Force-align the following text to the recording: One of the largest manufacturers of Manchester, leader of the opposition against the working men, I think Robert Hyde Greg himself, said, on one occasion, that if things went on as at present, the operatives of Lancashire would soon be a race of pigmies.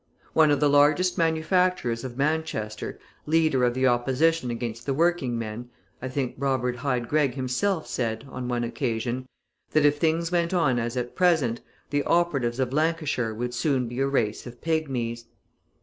One 0.33 0.49
of 0.49 0.59
the 0.59 0.67
largest 0.67 1.15
manufacturers 1.19 2.03
of 2.03 2.17
Manchester, 2.17 2.97
leader 3.27 3.63
of 3.63 3.75
the 3.75 3.85
opposition 3.85 4.49
against 4.49 4.87
the 4.87 4.95
working 4.95 5.37
men, 5.37 5.69
I 6.01 6.07
think 6.09 6.33
Robert 6.39 6.77
Hyde 6.77 7.07
Greg 7.07 7.35
himself, 7.35 7.85
said, 7.85 8.25
on 8.27 8.47
one 8.47 8.63
occasion, 8.63 9.27
that 9.73 9.85
if 9.85 9.99
things 9.99 10.31
went 10.31 10.55
on 10.55 10.79
as 10.79 10.97
at 10.97 11.15
present, 11.15 11.61
the 11.91 12.01
operatives 12.01 12.59
of 12.59 12.73
Lancashire 12.73 13.35
would 13.35 13.53
soon 13.53 13.87
be 13.87 13.99
a 13.99 14.07
race 14.07 14.47
of 14.47 14.59
pigmies. 14.59 15.25